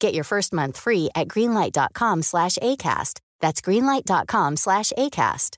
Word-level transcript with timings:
Get 0.00 0.14
your 0.14 0.24
first 0.24 0.52
month 0.52 0.76
free 0.78 1.08
at 1.14 1.28
greenlight.com 1.28 2.22
slash 2.22 2.58
ACAST. 2.62 3.20
That's 3.40 3.60
greenlight.com 3.60 4.56
slash 4.56 4.92
ACAST. 4.96 5.56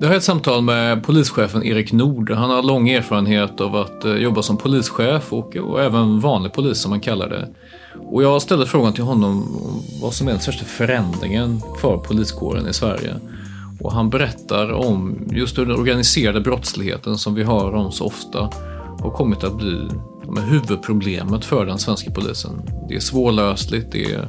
Det 0.00 0.06
här 0.06 0.14
är 0.14 0.18
ett 0.18 0.24
samtal 0.24 0.62
med 0.62 1.04
polischefen 1.04 1.62
Erik 1.62 1.92
Nord. 1.92 2.30
Han 2.30 2.50
har 2.50 2.62
lång 2.62 2.88
erfarenhet 2.88 3.60
av 3.60 3.76
att 3.76 4.04
eh, 4.04 4.14
jobba 4.14 4.42
som 4.42 4.56
polischef 4.56 5.32
och, 5.32 5.56
och 5.56 5.82
även 5.82 6.20
vanlig 6.20 6.52
polis 6.52 6.78
som 6.78 6.90
man 6.90 7.00
kallar 7.00 7.28
det. 7.28 7.48
Och 8.10 8.22
jag 8.22 8.42
ställde 8.42 8.66
frågan 8.66 8.92
till 8.92 9.04
honom 9.04 9.58
vad 10.02 10.14
som 10.14 10.28
är 10.28 10.32
den 10.32 10.40
största 10.40 10.64
förändringen 10.64 11.60
för 11.80 11.96
poliskåren 11.96 12.68
i 12.68 12.72
Sverige. 12.72 13.16
Och 13.80 13.92
han 13.92 14.10
berättar 14.10 14.72
om 14.72 15.28
just 15.30 15.58
hur 15.58 15.66
den 15.66 15.76
organiserade 15.76 16.40
brottsligheten 16.40 17.18
som 17.18 17.34
vi 17.34 17.44
hör 17.44 17.74
om 17.74 17.92
så 17.92 18.06
ofta 18.06 18.50
har 19.00 19.10
kommit 19.10 19.44
att 19.44 19.56
bli 19.56 19.88
med 20.28 20.44
huvudproblemet 20.44 21.44
för 21.44 21.66
den 21.66 21.78
svenska 21.78 22.10
polisen. 22.10 22.62
Det 22.88 22.94
är 22.94 23.00
svårlösligt, 23.00 23.92
det 23.92 24.04
är 24.04 24.28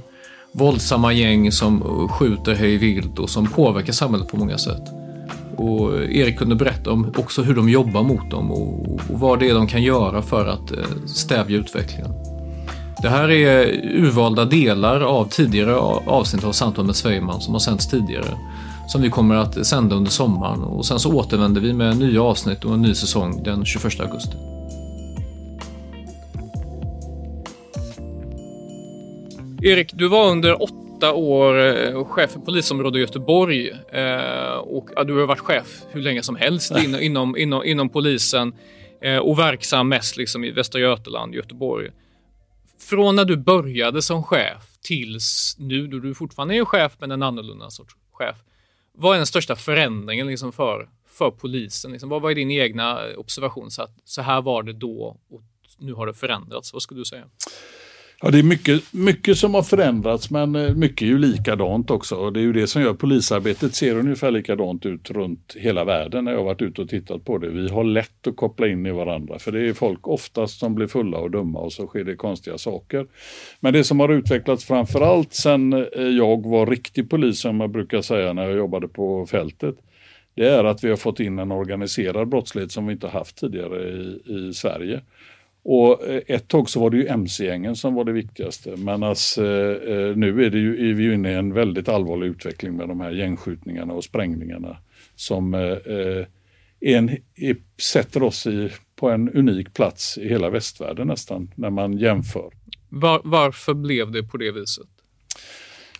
våldsamma 0.52 1.14
gäng 1.14 1.52
som 1.52 2.08
skjuter 2.10 2.54
hej 2.56 2.78
vilt 2.78 3.20
och 3.20 3.30
som 3.30 3.48
påverkar 3.48 3.94
samhället 3.94 4.28
på 4.28 4.38
många 4.38 4.58
sätt. 4.58 4.84
Och 5.58 6.04
Erik 6.04 6.38
kunde 6.38 6.56
berätta 6.56 6.92
om 6.92 7.14
också 7.18 7.42
hur 7.42 7.56
de 7.56 7.70
jobbar 7.70 8.04
mot 8.04 8.32
dem 8.32 8.52
och, 8.52 8.86
och 8.90 9.20
vad 9.20 9.40
det 9.40 9.50
är 9.50 9.54
de 9.54 9.68
kan 9.68 9.84
göra 9.84 10.22
för 10.22 10.48
att 10.48 10.72
eh, 10.72 10.78
stävja 11.06 11.58
utvecklingen. 11.58 12.12
Det 13.02 13.10
här 13.10 13.32
är 13.32 13.66
urvalda 13.84 14.46
delar 14.46 15.02
av 15.02 15.30
tidigare 15.30 15.76
avsnitt 16.06 16.44
av 16.44 16.52
Samtal 16.52 16.86
med 16.86 16.96
Svejman 16.96 17.42
som 17.42 17.54
har 17.54 17.60
sänts 17.60 17.88
tidigare. 17.88 18.38
Som 18.92 19.02
vi 19.02 19.10
kommer 19.10 19.36
att 19.36 19.66
sända 19.66 19.96
under 19.96 20.12
sommaren 20.12 20.64
och 20.64 20.86
sen 20.86 21.00
så 21.00 21.14
återvänder 21.14 21.62
vi 21.62 21.74
med 21.74 21.98
nya 21.98 22.24
avsnitt 22.24 22.66
och 22.66 22.74
en 22.74 22.82
ny 22.82 22.94
säsong 22.94 23.44
den 23.44 23.66
21 23.66 24.00
augusti. 24.00 24.38
Erik, 29.62 29.94
du 29.94 30.08
var 30.08 30.32
under 30.32 30.64
åtta 30.64 31.14
år 31.14 31.60
eh, 31.60 32.06
chef 32.06 32.32
för 32.32 32.40
polisområdet 32.40 32.98
i 32.98 33.02
Göteborg 33.02 33.70
eh, 33.70 34.56
och 34.56 35.06
du 35.06 35.20
har 35.20 35.28
varit 35.28 35.40
chef 35.40 35.82
hur 35.92 36.02
länge 36.02 36.24
som 36.24 36.36
helst 36.36 36.78
in, 36.78 36.96
inom, 37.00 37.38
inom, 37.38 37.64
inom 37.64 37.90
polisen 37.90 38.54
eh, 39.02 39.18
och 39.18 39.40
verksam 39.40 39.90
mest 39.90 40.18
liksom 40.18 40.44
i 40.44 40.52
Västra 40.52 40.82
Götaland, 40.82 41.36
Göteborg. 41.36 41.90
Från 42.90 43.16
när 43.16 43.26
du 43.26 43.38
började 43.38 44.02
som 44.02 44.24
chef 44.24 44.64
tills 44.84 45.56
nu 45.60 45.88
då 45.88 46.00
du 46.00 46.14
fortfarande 46.14 46.56
är 46.56 46.66
chef 46.66 46.92
men 47.00 47.12
en 47.12 47.24
annorlunda 47.24 47.70
sorts 47.70 47.96
chef. 48.12 48.36
Vad 49.02 49.14
är 49.14 49.18
den 49.18 49.28
största 49.28 49.56
förändringen 49.56 50.28
liksom 50.28 50.52
för, 50.54 50.90
för 51.08 51.32
polisen? 51.32 51.92
Liksom, 51.92 52.10
vad 52.10 52.22
var 52.22 52.34
din 52.34 52.52
egna 52.52 53.16
observation? 53.18 53.72
Så, 53.72 53.82
att, 53.82 53.92
så 54.04 54.22
här 54.22 54.42
var 54.42 54.64
det 54.64 54.74
då 54.74 55.18
och 55.30 55.42
nu 55.78 55.94
har 55.94 56.08
det 56.08 56.14
förändrats. 56.14 56.74
Vad 56.74 56.82
skulle 56.82 57.02
du 57.02 57.06
säga? 57.06 57.26
Ja, 58.24 58.32
det 58.32 58.40
är 58.40 58.44
mycket, 58.44 58.94
mycket 58.94 59.38
som 59.38 59.54
har 59.54 59.64
förändrats 59.64 60.32
men 60.32 60.56
eh, 60.56 60.76
mycket 60.76 61.02
är 61.02 61.06
ju 61.06 61.18
likadant 61.18 61.92
också. 61.92 62.16
Och 62.16 62.34
det 62.34 62.40
är 62.40 62.42
ju 62.42 62.54
det 62.54 62.68
som 62.68 62.82
gör 62.82 62.94
polisarbetet 62.94 63.76
ser 63.76 63.96
ungefär 63.98 64.32
likadant 64.32 64.86
ut 64.86 65.12
runt 65.12 65.56
hela 65.60 65.84
världen 65.84 66.26
när 66.26 66.32
jag 66.32 66.40
har 66.40 66.46
varit 66.46 66.62
ute 66.62 66.82
och 66.82 66.90
tittat 66.90 67.26
på 67.26 67.38
det. 67.38 67.50
Vi 67.50 67.70
har 67.70 67.84
lätt 67.84 68.28
att 68.28 68.36
koppla 68.36 68.68
in 68.68 68.86
i 68.86 68.92
varandra 68.92 69.40
för 69.40 69.52
det 69.52 69.70
är 69.70 69.74
folk 69.74 70.08
oftast 70.08 70.60
som 70.60 70.76
blir 70.76 70.88
fulla 70.88 71.18
och 71.18 71.32
dumma 71.32 71.60
och 71.60 71.74
så 71.74 71.88
sker 71.88 72.04
det 72.04 72.16
konstiga 72.16 72.58
saker. 72.58 73.08
Men 73.60 73.74
det 73.74 73.84
som 73.84 74.00
har 74.00 74.10
utvecklats 74.10 74.66
framförallt 74.66 75.34
sen 75.34 75.72
sedan 75.72 76.18
jag 76.18 76.46
var 76.46 76.66
riktig 76.66 77.10
polis 77.10 77.42
som 77.42 77.60
jag 77.60 77.70
brukar 77.70 78.02
säga 78.02 78.34
när 78.34 78.44
jag 78.44 78.58
jobbade 78.58 78.88
på 78.88 79.26
fältet 79.26 79.76
det 80.36 80.48
är 80.48 80.64
att 80.64 80.84
vi 80.84 80.90
har 80.90 80.98
fått 80.98 81.20
in 81.20 81.40
en 81.40 81.52
organiserad 81.52 82.28
brottslighet 82.28 82.72
som 82.72 82.88
vi 82.88 82.94
inte 82.94 83.08
haft 83.08 83.38
tidigare 83.38 83.90
i, 83.90 84.22
i 84.26 84.54
Sverige. 84.54 85.02
Och 85.64 86.08
eh, 86.08 86.22
ett 86.28 86.48
tag 86.48 86.70
så 86.70 86.80
var 86.80 86.90
det 86.90 86.98
ju 86.98 87.08
mc-gängen 87.08 87.76
som 87.76 87.94
var 87.94 88.04
det 88.04 88.12
viktigaste. 88.12 88.76
Men 88.78 89.04
alltså, 89.04 89.42
nu 90.16 90.46
är, 90.46 90.50
det 90.50 90.60
ju, 90.60 90.90
är 90.90 90.94
vi 90.94 91.04
ju 91.04 91.14
inne 91.14 91.32
i 91.32 91.36
en 91.36 91.54
väldigt 91.54 91.90
allvarlig 91.90 92.28
utveckling 92.28 92.74
med 92.74 92.88
de 92.88 93.00
här 93.00 93.12
gängskjutningarna 93.12 93.94
och 93.94 94.04
sprängningarna 94.04 94.78
som 95.16 95.54
eh, 95.54 96.26
en, 96.80 97.18
sätter 97.82 98.24
oss 98.24 98.48
i, 98.48 98.70
på 98.96 99.10
en 99.10 99.30
unik 99.30 99.74
plats 99.74 100.18
i 100.18 100.30
hela 100.30 100.50
västvärlden 100.50 101.08
nästan 101.08 101.52
när 101.56 101.70
man 101.70 101.98
jämför. 101.98 102.52
Var, 102.90 103.22
varför 103.24 103.74
blev 103.74 104.12
det 104.12 104.24
på 104.24 104.38
det 104.38 104.52
viset? 104.52 104.88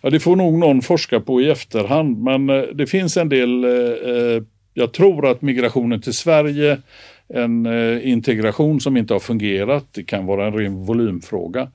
Ja, 0.02 0.10
det 0.10 0.20
får 0.20 0.36
nog 0.36 0.58
någon 0.58 0.82
forska 0.82 1.20
på 1.20 1.40
i 1.40 1.50
efterhand, 1.50 2.18
men 2.18 2.46
det 2.76 2.86
finns 2.86 3.16
en 3.16 3.28
del. 3.28 3.64
Eh, 3.64 4.42
jag 4.74 4.92
tror 4.92 5.26
att 5.30 5.42
migrationen 5.42 6.00
till 6.00 6.14
Sverige 6.14 6.78
en 7.28 7.66
eh, 7.66 8.08
integration 8.08 8.80
som 8.80 8.96
inte 8.96 9.14
har 9.14 9.20
fungerat. 9.20 9.86
Det 9.92 10.04
kan 10.04 10.26
vara 10.26 10.46
en 10.46 10.52
ren 10.52 10.84
volymfråga. 10.84 11.70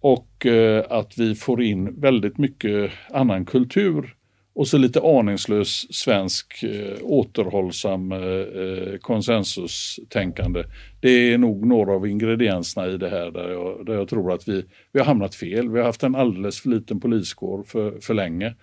Och 0.00 0.46
eh, 0.46 0.84
att 0.90 1.18
vi 1.18 1.34
får 1.34 1.62
in 1.62 2.00
väldigt 2.00 2.38
mycket 2.38 2.90
annan 3.10 3.44
kultur 3.44 4.14
och 4.54 4.68
så 4.68 4.78
lite 4.78 5.00
aningslös 5.00 5.94
svensk 5.94 6.62
eh, 6.62 6.98
återhållsam 7.02 8.12
eh, 8.12 8.18
eh 8.18 8.98
konsensustänkande. 9.00 10.64
Det 11.00 11.32
är 11.32 11.38
nog 11.38 11.66
några 11.66 11.92
av 11.92 12.06
ingredienserna 12.06 12.86
i 12.86 12.96
det 12.96 13.08
här 13.08 13.30
där 13.30 13.50
jag, 13.50 13.86
där 13.86 13.94
jag 13.94 14.08
tror 14.08 14.32
att 14.32 14.48
vi, 14.48 14.64
vi 14.92 14.98
har 14.98 15.06
hamnat 15.06 15.34
fel. 15.34 15.68
Vi 15.68 15.78
har 15.78 15.86
haft 15.86 16.02
en 16.02 16.14
alldeles 16.14 16.60
för 16.60 16.68
liten 16.68 17.00
poliskår 17.00 17.62
för, 17.62 18.00
för 18.00 18.14
länge. 18.14 18.54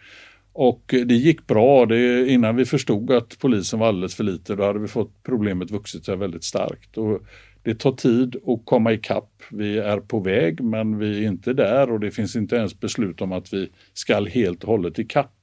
Och 0.59 0.83
det 0.87 1.15
gick 1.15 1.47
bra. 1.47 1.85
Det, 1.85 2.27
innan 2.29 2.55
vi 2.55 2.65
förstod 2.65 3.11
att 3.11 3.39
polisen 3.39 3.79
var 3.79 3.87
alldeles 3.87 4.15
för 4.15 4.23
lite, 4.23 4.55
då 4.55 4.63
hade 4.63 4.79
vi 4.79 4.87
fått 4.87 5.23
problemet 5.23 5.71
vuxit 5.71 6.05
sig 6.05 6.15
väldigt 6.15 6.43
starkt. 6.43 6.97
Och 6.97 7.21
det 7.63 7.75
tar 7.75 7.91
tid 7.91 8.35
att 8.35 8.65
komma 8.65 8.93
ikapp. 8.93 9.43
Vi 9.51 9.77
är 9.77 9.99
på 9.99 10.19
väg, 10.19 10.61
men 10.61 10.99
vi 10.99 11.25
är 11.25 11.27
inte 11.27 11.53
där 11.53 11.91
och 11.91 11.99
det 11.99 12.11
finns 12.11 12.35
inte 12.35 12.55
ens 12.55 12.79
beslut 12.79 13.21
om 13.21 13.31
att 13.31 13.53
vi 13.53 13.69
ska 13.93 14.23
helt 14.23 14.63
och 14.63 14.69
hållet 14.69 14.99
ikapp. 14.99 15.33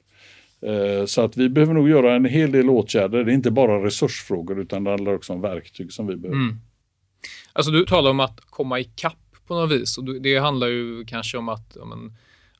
Eh, 0.63 1.07
så 1.07 1.21
att 1.21 1.37
vi 1.37 1.49
behöver 1.49 1.75
nog 1.75 1.89
göra 1.89 2.15
en 2.15 2.25
hel 2.25 2.53
del 2.53 2.71
åtgärder. 2.71 3.25
Det 3.25 3.33
är 3.33 3.35
inte 3.35 3.51
bara 3.51 3.85
resursfrågor 3.85 4.61
utan 4.61 4.85
det 4.85 4.91
handlar 4.91 5.15
också 5.15 5.33
om 5.33 5.41
verktyg 5.41 5.93
som 5.93 6.07
vi 6.07 6.17
behöver. 6.17 6.41
Mm. 6.41 6.57
Alltså 7.53 7.73
du 7.73 7.85
talar 7.85 8.11
om 8.11 8.21
att 8.21 8.41
komma 8.41 8.81
ikapp 8.81 9.19
på 9.47 9.55
något 9.55 9.73
vis 9.73 9.99
och 9.99 10.05
det 10.05 10.39
handlar 10.39 10.67
ju 10.67 11.05
kanske 11.05 11.39
om 11.39 11.49
att 11.49 11.77
ja, 11.77 11.85
men, 11.85 12.13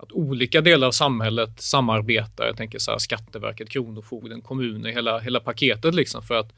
att 0.05 0.13
olika 0.13 0.61
delar 0.61 0.87
av 0.87 0.93
samhället 0.93 1.61
samarbetar. 1.61 2.47
Jag 2.47 2.57
tänker 2.57 2.79
så 2.79 2.91
här, 2.91 2.99
Skatteverket, 2.99 3.69
Kronofogden, 3.69 4.41
kommuner, 4.41 4.91
hela, 4.91 5.19
hela 5.19 5.41
paketet 5.41 5.95
liksom 5.95 6.23
för 6.23 6.35
att 6.35 6.53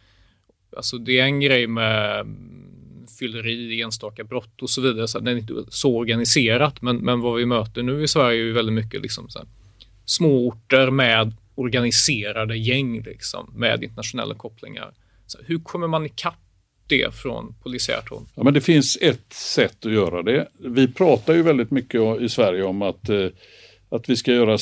alltså 0.76 0.98
det 0.98 1.19
är 1.19 1.25
en 1.25 1.40
grej 1.40 1.66
med 1.66 2.20
mm, 2.20 3.06
fylleri, 3.19 3.82
enstaka 3.82 4.25
brott 4.25 4.62
och 4.62 4.70
så 4.70 4.81
vidare. 4.81 5.08
Så 5.08 5.19
det 5.19 5.31
är 5.31 5.37
inte 5.37 5.64
så 5.69 5.96
organiserat, 5.96 6.82
men, 6.82 6.96
men 6.96 7.20
vad 7.20 7.37
vi 7.37 7.46
möter 7.46 7.82
nu 7.82 8.02
i 8.02 8.08
Sverige 8.08 8.40
är 8.40 8.44
ju 8.44 8.52
väldigt 8.52 8.75
mycket 8.75 9.02
liksom 9.02 9.28
så 9.28 9.38
här, 9.38 9.48
småorter 10.04 10.90
med 10.90 11.32
organiserade 11.54 12.56
gäng 12.56 13.02
liksom, 13.02 13.52
med 13.56 13.82
internationella 13.82 14.34
kopplingar. 14.34 14.93
Så 15.26 15.38
hur 15.44 15.58
kommer 15.58 15.87
man 15.87 16.06
ikapp 16.06 16.45
det 16.86 17.14
från 17.14 17.54
polisiärt 17.62 18.10
håll? 18.10 18.22
Ja, 18.34 18.42
men 18.44 18.54
det 18.54 18.60
finns 18.60 18.98
ett 19.00 19.32
sätt 19.32 19.86
att 19.86 19.92
göra 19.92 20.22
det. 20.22 20.48
Vi 20.58 20.88
pratar 20.88 21.34
ju 21.34 21.42
väldigt 21.42 21.70
mycket 21.70 22.20
i 22.20 22.28
Sverige 22.28 22.62
om 22.62 22.82
att, 22.82 23.08
eh, 23.08 23.26
att 23.88 24.08
vi 24.08 24.16
ska 24.16 24.32
göra 24.32 24.56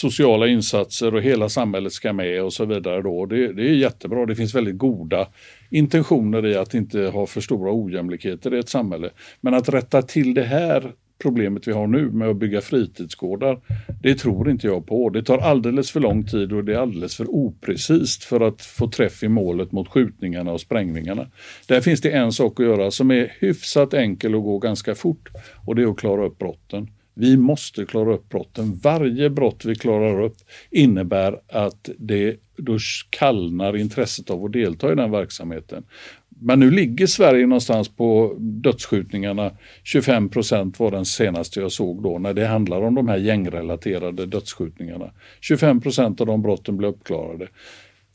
sociala 0.00 0.46
insatser 0.46 1.14
och 1.14 1.22
hela 1.22 1.48
samhället 1.48 1.92
ska 1.92 2.12
med 2.12 2.42
och 2.42 2.52
så 2.52 2.64
vidare. 2.64 3.02
Då. 3.02 3.26
Det, 3.26 3.52
det 3.52 3.62
är 3.62 3.74
jättebra. 3.74 4.26
Det 4.26 4.36
finns 4.36 4.54
väldigt 4.54 4.78
goda 4.78 5.28
intentioner 5.70 6.46
i 6.46 6.56
att 6.56 6.74
inte 6.74 7.00
ha 7.00 7.26
för 7.26 7.40
stora 7.40 7.72
ojämlikheter 7.72 8.54
i 8.54 8.58
ett 8.58 8.68
samhälle. 8.68 9.10
Men 9.40 9.54
att 9.54 9.68
rätta 9.68 10.02
till 10.02 10.34
det 10.34 10.44
här 10.44 10.92
problemet 11.18 11.68
vi 11.68 11.72
har 11.72 11.86
nu 11.86 12.10
med 12.10 12.28
att 12.28 12.36
bygga 12.36 12.60
fritidsgårdar, 12.60 13.60
det 14.02 14.14
tror 14.14 14.50
inte 14.50 14.66
jag 14.66 14.86
på. 14.86 15.10
Det 15.10 15.22
tar 15.22 15.38
alldeles 15.38 15.90
för 15.90 16.00
lång 16.00 16.26
tid 16.26 16.52
och 16.52 16.64
det 16.64 16.74
är 16.74 16.78
alldeles 16.78 17.16
för 17.16 17.26
oprecist 17.30 18.24
för 18.24 18.40
att 18.40 18.62
få 18.62 18.88
träff 18.88 19.22
i 19.22 19.28
målet 19.28 19.72
mot 19.72 19.88
skjutningarna 19.88 20.52
och 20.52 20.60
sprängningarna. 20.60 21.26
Där 21.68 21.80
finns 21.80 22.00
det 22.00 22.10
en 22.10 22.32
sak 22.32 22.60
att 22.60 22.66
göra 22.66 22.90
som 22.90 23.10
är 23.10 23.32
hyfsat 23.40 23.94
enkel 23.94 24.34
och 24.34 24.42
går 24.42 24.60
ganska 24.60 24.94
fort 24.94 25.28
och 25.66 25.74
det 25.74 25.82
är 25.82 25.86
att 25.86 25.98
klara 25.98 26.26
upp 26.26 26.38
brotten. 26.38 26.88
Vi 27.14 27.36
måste 27.36 27.86
klara 27.86 28.14
upp 28.14 28.28
brotten. 28.28 28.80
Varje 28.82 29.30
brott 29.30 29.64
vi 29.64 29.74
klarar 29.74 30.22
upp 30.22 30.36
innebär 30.70 31.40
att 31.48 31.88
det, 31.98 32.36
då 32.56 32.78
kallnar 33.10 33.76
intresset 33.76 34.30
av 34.30 34.44
att 34.44 34.52
delta 34.52 34.92
i 34.92 34.94
den 34.94 35.10
verksamheten. 35.10 35.84
Men 36.40 36.60
nu 36.60 36.70
ligger 36.70 37.06
Sverige 37.06 37.46
någonstans 37.46 37.88
på 37.88 38.36
dödsskjutningarna. 38.38 39.50
25 39.84 40.28
procent 40.28 40.78
var 40.78 40.90
den 40.90 41.04
senaste 41.04 41.60
jag 41.60 41.72
såg 41.72 42.02
då 42.02 42.18
när 42.18 42.34
det 42.34 42.46
handlar 42.46 42.82
om 42.82 42.94
de 42.94 43.08
här 43.08 43.16
gängrelaterade 43.16 44.26
dödsskjutningarna. 44.26 45.10
25 45.40 45.80
procent 45.80 46.20
av 46.20 46.26
de 46.26 46.42
brotten 46.42 46.76
blir 46.76 46.88
uppklarade. 46.88 47.48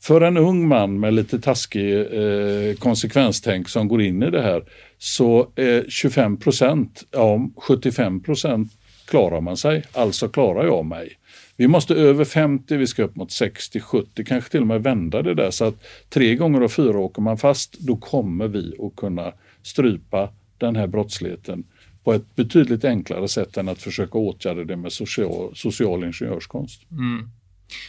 För 0.02 0.20
en 0.20 0.36
ung 0.36 0.68
man 0.68 1.00
med 1.00 1.14
lite 1.14 1.40
taskig 1.40 1.96
eh, 1.96 2.74
konsekvenstänk 2.78 3.68
som 3.68 3.88
går 3.88 4.02
in 4.02 4.22
i 4.22 4.30
det 4.30 4.42
här 4.42 4.64
så 4.98 5.40
eh, 5.56 5.66
är 5.66 5.84
25 5.88 6.36
procent, 6.36 7.04
ja 7.10 7.50
75 7.56 8.22
procent 8.22 8.72
klarar 9.10 9.40
man 9.40 9.56
sig, 9.56 9.84
alltså 9.92 10.28
klarar 10.28 10.64
jag 10.64 10.86
mig. 10.86 11.16
Vi 11.56 11.68
måste 11.68 11.94
över 11.94 12.24
50, 12.24 12.76
vi 12.76 12.86
ska 12.86 13.02
upp 13.02 13.16
mot 13.16 13.32
60, 13.32 13.80
70, 13.80 14.24
kanske 14.24 14.50
till 14.50 14.60
och 14.60 14.66
med 14.66 14.82
vända 14.82 15.22
det 15.22 15.34
där 15.34 15.50
så 15.50 15.64
att 15.64 15.82
tre 16.08 16.34
gånger 16.34 16.60
av 16.60 16.68
fyra 16.68 16.98
åker 16.98 17.22
man 17.22 17.38
fast, 17.38 17.78
då 17.80 17.96
kommer 17.96 18.48
vi 18.48 18.74
att 18.80 18.96
kunna 18.96 19.32
strypa 19.62 20.28
den 20.58 20.76
här 20.76 20.86
brottsligheten 20.86 21.64
på 22.04 22.12
ett 22.12 22.36
betydligt 22.36 22.84
enklare 22.84 23.28
sätt 23.28 23.56
än 23.56 23.68
att 23.68 23.82
försöka 23.82 24.18
åtgärda 24.18 24.64
det 24.64 24.76
med 24.76 24.92
social, 24.92 25.52
social 25.56 26.04
ingenjörskonst. 26.04 26.82
Mm. 26.90 27.30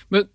Men 0.07 0.25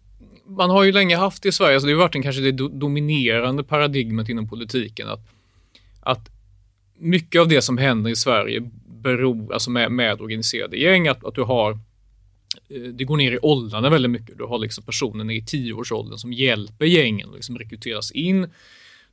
man 0.46 0.70
har 0.70 0.84
ju 0.84 0.92
länge 0.92 1.16
haft 1.16 1.46
i 1.46 1.52
Sverige, 1.52 1.80
så 1.80 1.86
det 1.86 1.92
har 1.92 1.98
varit 1.98 2.14
en, 2.14 2.22
kanske 2.22 2.42
det 2.42 2.52
dominerande 2.52 3.64
paradigmet 3.64 4.28
inom 4.28 4.48
politiken, 4.48 5.08
att, 5.08 5.28
att 6.00 6.30
mycket 6.98 7.40
av 7.40 7.48
det 7.48 7.62
som 7.62 7.78
händer 7.78 8.10
i 8.10 8.16
Sverige 8.16 8.70
bero, 9.06 9.52
alltså 9.52 9.70
med, 9.70 9.92
med 9.92 10.20
organiserade 10.20 10.76
gäng, 10.76 11.08
att, 11.08 11.24
att 11.24 11.34
du 11.34 11.42
har 11.42 11.70
eh, 12.68 12.80
det 12.80 13.04
går 13.04 13.16
ner 13.16 13.32
i 13.32 13.38
åldrarna 13.42 13.90
väldigt 13.90 14.10
mycket. 14.10 14.38
Du 14.38 14.44
har 14.44 14.58
liksom 14.58 14.84
personer 14.84 15.34
i 15.34 15.44
tioårsåldern 15.44 16.18
som 16.18 16.32
hjälper 16.32 16.84
gängen 16.84 17.28
och 17.28 17.34
liksom 17.34 17.58
rekryteras 17.58 18.10
in. 18.10 18.48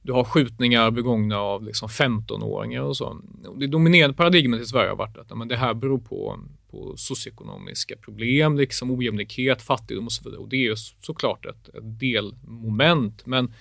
Du 0.01 0.12
har 0.12 0.24
skjutningar 0.24 0.92
begångna 0.92 1.38
av 1.38 1.63
liksom 1.63 1.88
15-åringar 1.90 2.81
och 2.81 2.98
så. 2.98 3.22
Det 3.56 3.68
dominerande 3.68 4.18
paradigmet 4.18 4.62
i 4.62 4.66
Sverige 4.66 4.90
har 4.90 4.95
varit 4.95 5.18
att 5.18 5.38
men 5.38 5.48
det 5.48 5.57
här 5.57 5.74
beror 5.74 5.98
på, 5.98 6.40
på 6.72 6.94
socioekonomiska 6.98 7.95
problem, 7.95 8.57
liksom 8.57 8.92
ojämlikhet, 8.92 9.62
fattigdom 9.62 10.06
och 10.06 10.12
så 10.12 10.24
vidare. 10.24 10.42
Och 10.42 10.50
det 10.50 10.56
är 10.56 10.69
ju 10.69 10.75
såklart 11.01 11.45
ett, 11.45 11.69
ett 11.75 12.00
delmoment. 12.00 13.25
Men 13.25 13.54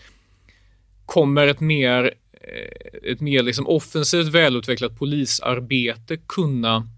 kommer 1.06 1.46
ett 1.46 1.60
mer 1.60 2.14
Eh, 2.48 3.10
ett 3.12 3.20
mer 3.20 3.42
liksom 3.42 3.66
offensivt 3.66 4.28
välutvecklat 4.28 4.98
polisarbete 4.98 6.16
kunna 6.16 6.88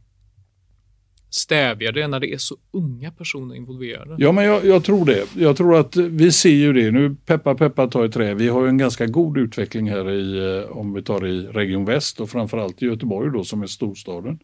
stävja 1.35 1.93
det 1.93 2.09
när 2.09 2.21
det 2.21 2.33
är 2.33 2.39
så 2.39 2.57
unga 2.73 3.11
personer 3.11 3.55
involverade? 3.55 4.15
Ja, 4.19 4.33
men 4.33 4.45
jag, 4.45 4.65
jag, 4.65 4.85
tror 4.85 5.07
det. 5.07 5.25
Jag 5.35 5.57
tror 5.57 5.77
att 5.77 5.97
vi 5.97 6.33
ser 6.33 6.51
ju 6.51 6.73
det 6.73 6.91
nu. 6.91 7.17
Peppa, 7.27 7.55
peppa, 7.55 7.87
ta 7.87 8.05
i 8.05 8.09
trä. 8.09 8.35
Vi 8.35 8.49
har 8.49 8.63
ju 8.63 8.69
en 8.69 8.79
ganska 8.79 9.07
god 9.07 9.39
utveckling 9.39 9.91
här 9.91 10.11
i, 10.11 10.57
eh, 10.63 10.77
om 10.77 10.93
vi 10.93 11.03
tar 11.03 11.27
i 11.27 11.47
Region 11.47 11.85
Väst 11.85 12.21
och 12.21 12.31
framförallt 12.31 12.83
i 12.83 12.87
Göteborg 12.87 13.31
då 13.33 13.45
som 13.45 13.63
är 13.63 13.67
storstaden. 13.67 14.39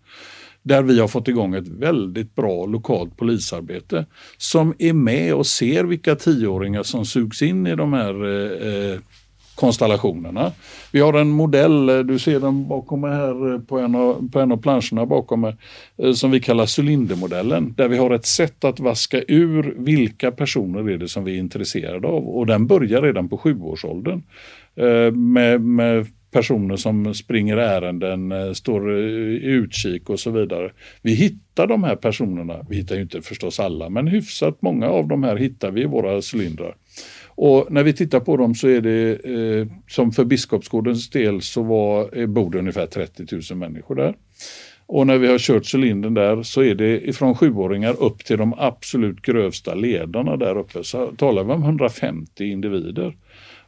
Där 0.62 0.82
vi 0.82 1.00
har 1.00 1.08
fått 1.08 1.29
igång 1.29 1.55
ett 1.55 1.69
väldigt 1.69 2.35
bra 2.35 2.67
lokalt 2.67 3.17
polisarbete 3.17 4.06
som 4.37 4.75
är 4.79 4.93
med 4.93 5.35
och 5.35 5.46
ser 5.46 5.85
vilka 5.85 6.17
tioåringar 6.17 6.82
som 6.82 7.06
sugs 7.06 7.43
in 7.43 7.67
i 7.67 7.76
de 7.76 7.93
här 7.93 8.25
eh, 8.25 8.93
eh 8.93 9.00
konstellationerna. 9.61 10.53
Vi 10.93 11.01
har 11.01 11.12
en 11.12 11.29
modell, 11.29 11.89
eh, 11.89 11.99
du 11.99 12.19
ser 12.19 12.41
den 12.41 12.69
bakom 12.69 13.01
mig 13.01 13.11
här 13.11 13.55
eh, 13.55 13.61
på 13.61 13.79
en 13.79 13.95
av, 13.95 14.31
på 14.33 14.41
en 14.41 14.53
av 14.53 14.57
planscherna 14.57 15.07
bakom 15.07 15.41
mig, 15.41 15.57
eh, 16.03 16.12
som 16.12 16.31
vi 16.31 16.41
kallar 16.41 16.81
cylindermodellen, 16.81 17.75
där 17.77 17.89
vi 17.89 17.99
har 17.99 18.11
ett 18.11 18.27
sätt 18.27 18.65
att 18.65 18.81
vaska 18.81 19.23
ur 19.29 19.75
vilka 19.79 20.31
personer 20.31 20.91
är 20.91 20.99
det 20.99 21.09
som 21.09 21.25
vi 21.25 21.35
är 21.35 21.39
intresserade 21.39 22.09
av 22.09 22.29
och 22.29 22.47
den 22.47 22.67
börjar 22.67 23.03
redan 23.03 23.29
på 23.29 23.39
sjuårsåldern. 23.39 24.23
Med, 25.12 25.61
med 25.61 26.06
personer 26.31 26.77
som 26.77 27.15
springer 27.15 27.56
ärenden, 27.56 28.55
står 28.55 28.99
i 28.99 29.45
utkik 29.45 30.11
och 30.11 30.21
så 30.21 30.31
vidare. 30.31 30.71
Vi 31.03 31.15
hittar 31.15 31.67
de 31.67 31.85
här 31.85 31.97
personerna, 31.97 32.67
vi 32.69 32.77
hittar 32.77 32.95
ju 32.95 33.03
inte 33.03 33.23
förstås 33.23 33.61
alla, 33.61 33.89
men 33.89 34.06
hyfsat 34.06 34.63
många 34.63 34.89
av 34.89 35.09
de 35.09 35.23
här 35.23 35.37
hittar 35.37 35.71
vi 35.71 35.83
i 35.83 35.87
våra 35.87 36.21
cylindrar. 36.35 36.75
Och 37.43 37.73
när 37.73 37.83
vi 37.83 37.93
tittar 37.93 38.21
på 38.21 38.37
dem 38.37 38.55
så 38.55 38.69
är 38.69 38.81
det 38.81 39.25
eh, 39.25 39.67
som 39.89 40.13
för 40.13 40.25
Biskopsgårdens 40.25 41.11
del 41.11 41.43
så 41.43 41.63
var, 41.63 42.19
eh, 42.19 42.27
bor 42.27 42.51
det 42.51 42.59
ungefär 42.59 42.87
30 42.87 43.27
000 43.51 43.59
människor 43.59 43.95
där. 43.95 44.15
Och 44.87 45.07
när 45.07 45.19
vi 45.19 45.29
har 45.29 45.39
kört 45.39 45.75
cylindern 45.75 46.15
där 46.15 46.43
så 46.43 46.63
är 46.63 46.75
det 46.75 47.09
ifrån 47.09 47.35
sjuåringar 47.35 48.03
upp 48.03 48.25
till 48.25 48.39
de 48.39 48.55
absolut 48.59 49.23
grövsta 49.23 49.75
ledarna 49.75 50.37
där 50.37 50.59
uppe 50.59 50.85
så 50.85 51.07
talar 51.07 51.45
vi 51.45 51.53
om 51.53 51.63
150 51.63 52.45
individer. 52.45 53.17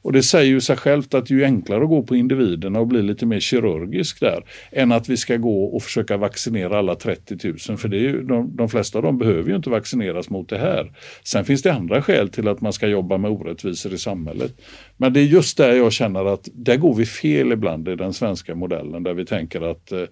Och 0.03 0.13
det 0.13 0.23
säger 0.23 0.51
ju 0.51 0.61
sig 0.61 0.77
självt 0.77 1.15
att 1.15 1.27
det 1.27 1.35
är 1.35 1.45
enklare 1.45 1.83
att 1.83 1.89
gå 1.89 2.03
på 2.03 2.17
individerna 2.17 2.81
och 2.81 2.87
bli 2.87 3.03
lite 3.03 3.27
mer 3.27 3.41
kirurgisk 3.41 4.21
där 4.21 4.45
än 4.73 4.93
att 4.93 5.09
vi 5.09 5.17
ska 5.17 5.37
gå 5.37 5.65
och 5.65 5.83
försöka 5.83 6.17
vaccinera 6.17 6.79
alla 6.79 6.95
30 6.95 7.55
000 7.69 7.79
för 7.79 7.89
det 7.89 7.97
är 7.97 8.01
ju, 8.01 8.23
de, 8.23 8.57
de 8.57 8.69
flesta 8.69 8.99
av 8.99 9.05
dem 9.05 9.19
behöver 9.19 9.51
ju 9.51 9.57
inte 9.57 9.71
vaccineras 9.71 10.31
mot 10.31 10.49
det 10.49 10.59
här. 10.59 10.93
Sen 11.25 11.45
finns 11.45 11.63
det 11.63 11.73
andra 11.73 12.03
skäl 12.03 12.29
till 12.29 12.49
att 12.49 12.61
man 12.61 12.73
ska 12.73 12.87
jobba 12.87 13.19
med 13.19 13.31
orättvisor 13.31 13.93
i 13.93 13.99
samhället. 13.99 14.53
Men 14.97 15.13
det 15.13 15.21
är 15.21 15.25
just 15.25 15.57
där 15.57 15.73
jag 15.73 15.93
känner 15.93 16.25
att 16.25 16.49
där 16.53 16.77
går 16.77 16.95
vi 16.95 17.07
fel 17.07 17.53
ibland 17.53 17.89
i 17.89 17.97
den 17.97 18.13
svenska 18.13 18.55
modellen 18.55 19.03
där 19.03 19.15
vi 19.15 19.25
tänker 19.25 19.71
att 19.71 19.93
eh, 19.93 20.05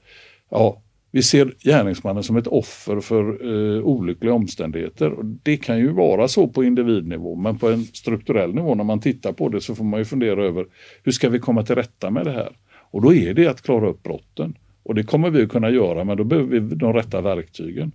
ja, 0.50 0.82
vi 1.10 1.22
ser 1.22 1.54
gärningsmannen 1.58 2.22
som 2.22 2.36
ett 2.36 2.46
offer 2.46 3.00
för 3.00 3.46
eh, 3.46 3.82
olyckliga 3.82 4.32
omständigheter. 4.32 5.12
Och 5.12 5.24
det 5.24 5.56
kan 5.56 5.78
ju 5.78 5.92
vara 5.92 6.28
så 6.28 6.48
på 6.48 6.64
individnivå, 6.64 7.34
men 7.34 7.58
på 7.58 7.68
en 7.68 7.84
strukturell 7.84 8.54
nivå 8.54 8.74
när 8.74 8.84
man 8.84 9.00
tittar 9.00 9.32
på 9.32 9.48
det 9.48 9.60
så 9.60 9.74
får 9.74 9.84
man 9.84 10.00
ju 10.00 10.04
fundera 10.04 10.44
över 10.44 10.66
hur 11.04 11.12
ska 11.12 11.28
vi 11.28 11.38
komma 11.38 11.62
till 11.62 11.74
rätta 11.74 12.10
med 12.10 12.24
det 12.24 12.32
här? 12.32 12.56
Och 12.90 13.02
då 13.02 13.14
är 13.14 13.34
det 13.34 13.46
att 13.46 13.62
klara 13.62 13.88
upp 13.88 14.02
brotten. 14.02 14.54
Och 14.82 14.94
det 14.94 15.02
kommer 15.02 15.30
vi 15.30 15.42
att 15.42 15.48
kunna 15.48 15.70
göra, 15.70 16.04
men 16.04 16.16
då 16.16 16.24
behöver 16.24 16.48
vi 16.48 16.74
de 16.74 16.92
rätta 16.92 17.20
verktygen. 17.20 17.92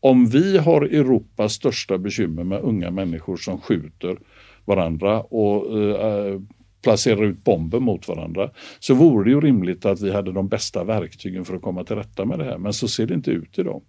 Om 0.00 0.26
vi 0.26 0.58
har 0.58 0.82
Europas 0.82 1.52
största 1.52 1.98
bekymmer 1.98 2.44
med 2.44 2.60
unga 2.60 2.90
människor 2.90 3.36
som 3.36 3.60
skjuter 3.60 4.18
varandra 4.64 5.20
och 5.20 5.80
eh, 5.80 6.40
placerar 6.84 7.24
ut 7.24 7.44
bomber 7.44 7.80
mot 7.80 8.08
varandra 8.08 8.50
så 8.80 8.94
vore 8.94 9.24
det 9.24 9.30
ju 9.30 9.40
rimligt 9.40 9.84
att 9.84 10.00
vi 10.00 10.12
hade 10.12 10.32
de 10.32 10.48
bästa 10.48 10.84
verktygen 10.84 11.44
för 11.44 11.56
att 11.56 11.62
komma 11.62 11.84
till 11.84 11.96
rätta 11.96 12.24
med 12.24 12.38
det 12.38 12.44
här. 12.44 12.58
Men 12.58 12.72
så 12.72 12.88
ser 12.88 13.06
det 13.06 13.14
inte 13.14 13.30
ut 13.30 13.58
idag. 13.58 13.82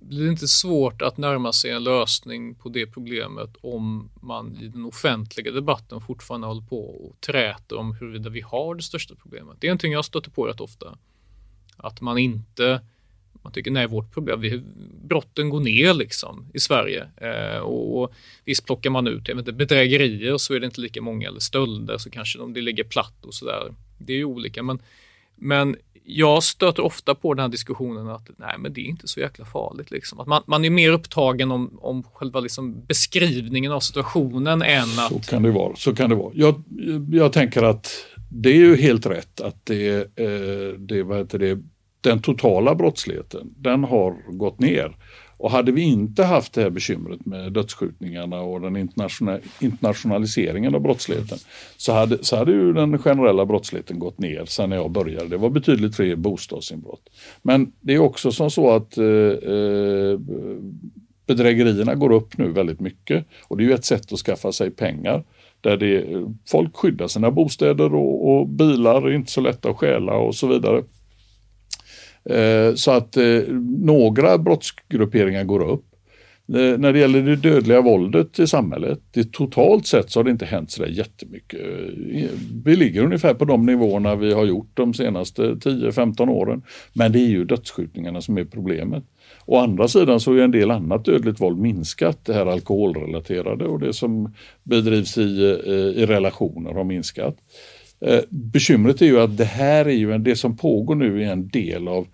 Blir 0.00 0.24
det 0.24 0.30
inte 0.30 0.48
svårt 0.48 1.02
att 1.02 1.18
närma 1.18 1.52
sig 1.52 1.70
en 1.70 1.84
lösning 1.84 2.54
på 2.54 2.68
det 2.68 2.86
problemet 2.86 3.56
om 3.60 4.10
man 4.22 4.56
i 4.56 4.68
den 4.68 4.84
offentliga 4.84 5.52
debatten 5.52 6.00
fortfarande 6.00 6.46
håller 6.46 6.66
på 6.66 6.80
och 6.80 7.20
träter 7.20 7.78
om 7.78 7.94
huruvida 7.94 8.30
vi 8.30 8.40
har 8.40 8.74
det 8.74 8.82
största 8.82 9.14
problemet? 9.14 9.56
Det 9.60 9.66
är 9.66 9.70
någonting 9.70 9.92
jag 9.92 10.04
stöter 10.04 10.30
på 10.30 10.46
rätt 10.46 10.60
ofta. 10.60 10.98
Att 11.76 12.00
man 12.00 12.18
inte 12.18 12.80
man 13.42 13.52
tycker 13.52 13.70
nej, 13.70 13.86
vårt 13.86 14.12
problem, 14.12 14.40
vi, 14.40 14.62
brotten 15.04 15.50
går 15.50 15.60
ner 15.60 15.94
liksom 15.94 16.46
i 16.54 16.60
Sverige. 16.60 17.08
Eh, 17.16 17.58
och, 17.58 18.02
och 18.02 18.12
visst 18.44 18.66
plockar 18.66 18.90
man 18.90 19.06
ut 19.06 19.28
jag 19.28 19.34
vet 19.34 19.42
inte, 19.42 19.52
bedrägerier 19.52 20.36
så 20.36 20.54
är 20.54 20.60
det 20.60 20.66
inte 20.66 20.80
lika 20.80 21.02
många, 21.02 21.28
eller 21.28 21.40
stölder 21.40 21.98
så 21.98 22.10
kanske 22.10 22.38
de, 22.38 22.52
det 22.52 22.60
ligger 22.60 22.84
platt 22.84 23.24
och 23.24 23.34
sådär. 23.34 23.74
Det 23.98 24.12
är 24.12 24.16
ju 24.16 24.24
olika, 24.24 24.62
men, 24.62 24.78
men 25.36 25.76
jag 26.04 26.42
stöter 26.42 26.82
ofta 26.82 27.14
på 27.14 27.34
den 27.34 27.42
här 27.42 27.48
diskussionen 27.48 28.08
att 28.08 28.30
nej, 28.36 28.54
men 28.58 28.72
det 28.72 28.80
är 28.80 28.84
inte 28.84 29.08
så 29.08 29.20
jäkla 29.20 29.44
farligt. 29.44 29.90
Liksom. 29.90 30.20
Att 30.20 30.26
man, 30.26 30.42
man 30.46 30.64
är 30.64 30.70
mer 30.70 30.90
upptagen 30.90 31.50
om, 31.50 31.78
om 31.82 32.02
själva 32.02 32.40
liksom 32.40 32.84
beskrivningen 32.86 33.72
av 33.72 33.80
situationen 33.80 34.62
än 34.62 34.82
att... 34.82 35.12
Så 35.12 35.20
kan 35.30 35.42
det 35.42 35.50
vara. 35.50 35.76
Så 35.76 35.94
kan 35.94 36.10
det 36.10 36.16
vara. 36.16 36.32
Jag, 36.34 36.62
jag 37.12 37.32
tänker 37.32 37.62
att 37.62 38.06
det 38.28 38.50
är 38.50 38.56
ju 38.56 38.76
helt 38.76 39.06
rätt 39.06 39.40
att 39.40 39.66
det, 39.66 40.18
eh, 40.18 40.78
det, 40.78 41.02
vad 41.02 41.18
heter 41.18 41.38
det 41.38 41.58
den 42.00 42.22
totala 42.22 42.74
brottsligheten, 42.74 43.54
den 43.56 43.84
har 43.84 44.16
gått 44.32 44.60
ner. 44.60 44.96
Och 45.40 45.50
hade 45.50 45.72
vi 45.72 45.82
inte 45.82 46.24
haft 46.24 46.52
det 46.52 46.62
här 46.62 46.70
bekymret 46.70 47.26
med 47.26 47.52
dödsskjutningarna 47.52 48.40
och 48.40 48.60
den 48.60 48.76
internationaliseringen 49.60 50.74
av 50.74 50.80
brottsligheten 50.80 51.38
så 51.76 51.92
hade, 51.92 52.24
så 52.24 52.36
hade 52.36 52.52
ju 52.52 52.72
den 52.72 52.98
generella 52.98 53.46
brottsligheten 53.46 53.98
gått 53.98 54.18
ner 54.18 54.44
sen 54.44 54.70
när 54.70 54.76
jag 54.76 54.90
började. 54.90 55.28
Det 55.28 55.36
var 55.36 55.50
betydligt 55.50 55.96
fler 55.96 56.16
bostadsinbrott. 56.16 57.02
Men 57.42 57.72
det 57.80 57.94
är 57.94 57.98
också 57.98 58.32
som 58.32 58.50
så 58.50 58.70
att 58.70 58.98
eh, 58.98 59.04
eh 59.06 60.18
bedrägerierna 61.26 61.94
går 61.94 62.12
upp 62.12 62.38
nu 62.38 62.52
väldigt 62.52 62.80
mycket 62.80 63.26
och 63.48 63.56
det 63.56 63.62
är 63.64 63.66
ju 63.66 63.74
ett 63.74 63.84
sätt 63.84 64.12
att 64.12 64.18
skaffa 64.18 64.52
sig 64.52 64.70
pengar. 64.70 65.24
Där 65.60 65.76
det, 65.76 66.12
eh, 66.12 66.28
folk 66.50 66.76
skyddar 66.76 67.06
sina 67.06 67.30
bostäder 67.30 67.94
och, 67.94 68.30
och 68.30 68.48
bilar 68.48 69.08
är 69.08 69.12
inte 69.12 69.32
så 69.32 69.40
lätta 69.40 69.70
att 69.70 69.76
stjäla 69.76 70.16
och 70.16 70.34
så 70.34 70.46
vidare. 70.46 70.82
Eh, 72.24 72.74
så 72.74 72.90
att 72.90 73.16
eh, 73.16 73.42
några 73.78 74.38
brottsgrupperingar 74.38 75.44
går 75.44 75.62
upp. 75.62 75.84
Eh, 76.48 76.78
när 76.78 76.92
det 76.92 76.98
gäller 76.98 77.22
det 77.22 77.36
dödliga 77.36 77.80
våldet 77.80 78.38
i 78.38 78.46
samhället, 78.46 79.00
det, 79.10 79.32
totalt 79.32 79.86
sett 79.86 80.10
så 80.10 80.18
har 80.18 80.24
det 80.24 80.30
inte 80.30 80.44
hänt 80.44 80.70
sådär 80.70 80.88
jättemycket. 80.88 81.60
Vi 82.64 82.76
ligger 82.76 83.04
ungefär 83.04 83.34
på 83.34 83.44
de 83.44 83.66
nivåerna 83.66 84.14
vi 84.14 84.32
har 84.32 84.44
gjort 84.44 84.70
de 84.74 84.94
senaste 84.94 85.42
10-15 85.42 86.28
åren. 86.28 86.62
Men 86.92 87.12
det 87.12 87.18
är 87.18 87.28
ju 87.28 87.44
dödsskjutningarna 87.44 88.20
som 88.20 88.38
är 88.38 88.44
problemet. 88.44 89.04
Å 89.44 89.58
andra 89.58 89.88
sidan 89.88 90.20
så 90.20 90.34
är 90.34 90.42
en 90.42 90.50
del 90.50 90.70
annat 90.70 91.04
dödligt 91.04 91.40
våld 91.40 91.58
minskat, 91.58 92.24
det 92.24 92.34
här 92.34 92.46
alkoholrelaterade 92.46 93.64
och 93.64 93.80
det 93.80 93.92
som 93.92 94.34
bedrivs 94.62 95.18
i, 95.18 95.20
i 95.96 96.06
relationer 96.06 96.72
har 96.72 96.84
minskat. 96.84 97.36
Eh, 98.00 98.20
bekymret 98.28 99.02
är 99.02 99.06
ju 99.06 99.20
att 99.20 99.36
det 99.36 99.44
här 99.44 99.84
är 99.84 99.94
ju 99.94 100.12
en, 100.12 100.24
det 100.24 100.36
som 100.36 100.56
pågår 100.56 100.94
nu 100.94 101.22
är 101.22 101.32
en 101.32 101.48
del 101.48 101.88
av 101.88 102.06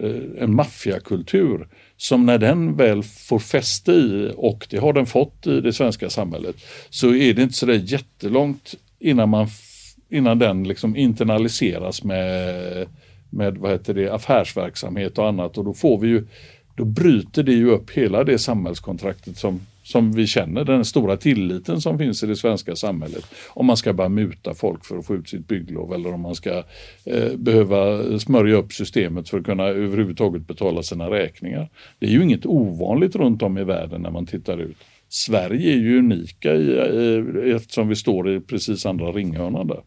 eh, 0.00 0.42
en 0.42 0.54
maffiakultur 0.54 1.68
som 1.96 2.26
när 2.26 2.38
den 2.38 2.76
väl 2.76 3.02
får 3.02 3.38
fäste 3.38 3.92
i, 3.92 4.32
och 4.36 4.66
det 4.70 4.78
har 4.78 4.92
den 4.92 5.06
fått 5.06 5.46
i 5.46 5.60
det 5.60 5.72
svenska 5.72 6.10
samhället, 6.10 6.56
så 6.90 7.14
är 7.14 7.34
det 7.34 7.42
inte 7.42 7.54
så 7.54 7.66
där 7.66 7.92
jättelångt 7.92 8.74
innan, 8.98 9.28
man, 9.28 9.46
innan 10.10 10.38
den 10.38 10.68
liksom 10.68 10.96
internaliseras 10.96 12.04
med, 12.04 12.88
med 13.30 13.58
vad 13.58 13.70
heter 13.70 13.94
det, 13.94 14.14
affärsverksamhet 14.14 15.18
och 15.18 15.28
annat. 15.28 15.58
Och 15.58 15.64
då 15.64 15.74
får 15.74 15.98
vi 15.98 16.08
ju 16.08 16.26
då 16.76 16.84
bryter 16.84 17.42
det 17.42 17.52
ju 17.52 17.70
upp 17.70 17.90
hela 17.90 18.24
det 18.24 18.38
samhällskontraktet 18.38 19.36
som, 19.36 19.60
som 19.84 20.12
vi 20.12 20.26
känner, 20.26 20.64
den 20.64 20.84
stora 20.84 21.16
tilliten 21.16 21.80
som 21.80 21.98
finns 21.98 22.22
i 22.22 22.26
det 22.26 22.36
svenska 22.36 22.76
samhället. 22.76 23.24
Om 23.48 23.66
man 23.66 23.76
ska 23.76 23.92
börja 23.92 24.08
muta 24.08 24.54
folk 24.54 24.84
för 24.84 24.98
att 24.98 25.06
få 25.06 25.14
ut 25.14 25.28
sitt 25.28 25.48
bygglov 25.48 25.94
eller 25.94 26.14
om 26.14 26.20
man 26.20 26.34
ska 26.34 26.62
eh, 27.04 27.36
behöva 27.36 28.18
smörja 28.18 28.56
upp 28.56 28.72
systemet 28.72 29.28
för 29.28 29.38
att 29.38 29.44
kunna 29.44 29.64
överhuvudtaget 29.64 30.46
betala 30.46 30.82
sina 30.82 31.10
räkningar. 31.10 31.68
Det 31.98 32.06
är 32.06 32.10
ju 32.10 32.22
inget 32.22 32.46
ovanligt 32.46 33.16
runt 33.16 33.42
om 33.42 33.58
i 33.58 33.64
världen 33.64 34.02
när 34.02 34.10
man 34.10 34.26
tittar 34.26 34.58
ut. 34.58 34.76
Sverige 35.08 35.72
är 35.72 35.76
ju 35.76 35.98
unika 35.98 36.54
i, 36.54 36.70
i, 36.70 37.52
eftersom 37.56 37.88
vi 37.88 37.96
står 37.96 38.36
i 38.36 38.40
precis 38.40 38.86
andra 38.86 39.12
ringhörnan 39.12 39.66
där. 39.66 39.80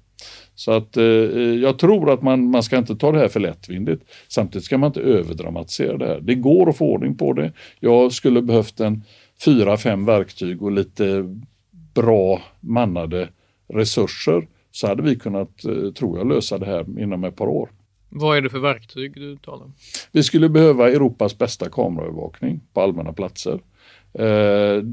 Så 0.55 0.71
att 0.71 0.97
eh, 0.97 1.03
eh, 1.03 1.41
jag 1.41 1.79
tror 1.79 2.13
att 2.13 2.21
man, 2.21 2.49
man 2.49 2.63
ska 2.63 2.77
inte 2.77 2.95
ta 2.95 3.11
det 3.11 3.19
här 3.19 3.27
för 3.27 3.39
lättvindigt. 3.39 4.03
Samtidigt 4.27 4.65
ska 4.65 4.77
man 4.77 4.87
inte 4.87 5.01
överdramatisera 5.01 5.97
det 5.97 6.05
här. 6.05 6.19
Det 6.19 6.35
går 6.35 6.69
att 6.69 6.77
få 6.77 6.85
ordning 6.85 7.17
på 7.17 7.33
det. 7.33 7.51
Jag 7.79 8.11
skulle 8.11 8.41
behövt 8.41 8.79
en 8.79 9.03
fyra, 9.45 9.77
fem 9.77 10.05
verktyg 10.05 10.61
och 10.61 10.71
lite 10.71 11.35
bra 11.93 12.41
mannade 12.59 13.29
resurser 13.67 14.47
så 14.71 14.87
hade 14.87 15.03
vi 15.03 15.15
kunnat, 15.15 15.65
eh, 15.65 15.93
tror 15.93 16.17
jag, 16.17 16.27
lösa 16.27 16.57
det 16.57 16.65
här 16.65 16.99
inom 16.99 17.23
ett 17.23 17.35
par 17.35 17.47
år. 17.47 17.69
Vad 18.09 18.37
är 18.37 18.41
det 18.41 18.49
för 18.49 18.59
verktyg 18.59 19.13
du 19.13 19.37
talar 19.37 19.65
om? 19.65 19.73
Vi 20.11 20.23
skulle 20.23 20.49
behöva 20.49 20.89
Europas 20.89 21.37
bästa 21.37 21.69
kameraövervakning 21.69 22.61
på 22.73 22.81
allmänna 22.81 23.13
platser. 23.13 23.59
Eh, 24.13 24.83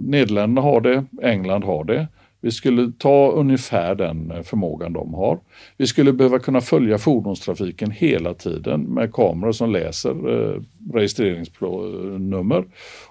Nederländerna 0.00 0.60
har 0.60 0.80
det, 0.80 1.04
England 1.22 1.64
har 1.64 1.84
det. 1.84 2.08
Vi 2.40 2.50
skulle 2.50 2.92
ta 2.98 3.30
ungefär 3.30 3.94
den 3.94 4.30
eh, 4.30 4.42
förmågan 4.42 4.92
de 4.92 5.14
har. 5.14 5.38
Vi 5.76 5.86
skulle 5.86 6.12
behöva 6.12 6.38
kunna 6.38 6.60
följa 6.60 6.98
fordonstrafiken 6.98 7.90
hela 7.90 8.34
tiden 8.34 8.80
med 8.80 9.12
kameror 9.12 9.52
som 9.52 9.72
läser 9.72 10.10
eh, 10.10 10.62
registreringsnummer. 10.92 12.64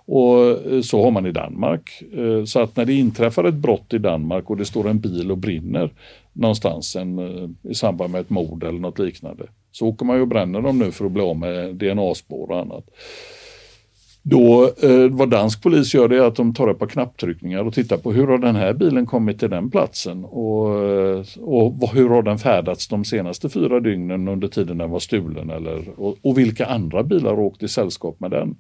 Och 0.05 0.47
eh, 0.71 0.81
så 0.81 1.03
har 1.03 1.11
man 1.11 1.25
i 1.25 1.31
Danmark. 1.31 2.03
Eh, 2.13 2.43
så 2.43 2.59
att 2.59 2.75
när 2.75 2.85
det 2.85 2.93
inträffar 2.93 3.43
ett 3.43 3.55
brott 3.55 3.93
i 3.93 3.97
Danmark 3.97 4.49
och 4.49 4.57
det 4.57 4.65
står 4.65 4.89
en 4.89 4.99
bil 4.99 5.31
och 5.31 5.37
brinner 5.37 5.89
någonstans 6.33 6.95
en, 6.95 7.19
i 7.63 7.75
samband 7.75 8.11
med 8.11 8.21
ett 8.21 8.29
mord 8.29 8.63
eller 8.63 8.79
något 8.79 8.99
liknande 8.99 9.45
så 9.71 9.87
åker 9.87 10.05
man 10.05 10.15
ju 10.15 10.21
och 10.21 10.27
bränner 10.27 10.61
dem 10.61 10.79
nu 10.79 10.91
för 10.91 11.05
att 11.05 11.11
bli 11.11 11.21
av 11.21 11.37
med 11.37 11.75
DNA-spår 11.75 12.51
och 12.51 12.59
annat. 12.59 12.89
Då, 14.23 14.71
eh, 14.83 15.07
vad 15.09 15.29
dansk 15.29 15.63
polis 15.63 15.93
gör 15.93 16.07
det 16.07 16.17
är 16.17 16.21
att 16.21 16.35
de 16.35 16.53
tar 16.53 16.67
ett 16.67 16.79
par 16.79 16.87
knapptryckningar 16.87 17.63
och 17.63 17.73
tittar 17.73 17.97
på 17.97 18.11
hur 18.11 18.27
har 18.27 18.37
den 18.37 18.55
här 18.55 18.73
bilen 18.73 19.05
kommit 19.05 19.39
till 19.39 19.49
den 19.49 19.71
platsen 19.71 20.25
och, 20.25 20.83
eh, 20.83 21.23
och 21.41 21.93
hur 21.93 22.09
har 22.09 22.21
den 22.21 22.37
färdats 22.37 22.87
de 22.87 23.05
senaste 23.05 23.49
fyra 23.49 23.79
dygnen 23.79 24.27
under 24.27 24.47
tiden 24.47 24.77
den 24.77 24.89
var 24.89 24.99
stulen 24.99 25.49
eller, 25.49 25.99
och, 25.99 26.17
och 26.21 26.37
vilka 26.37 26.65
andra 26.65 27.03
bilar 27.03 27.29
har 27.29 27.39
åkt 27.39 27.63
i 27.63 27.67
sällskap 27.67 28.19
med 28.19 28.31
den. 28.31 28.55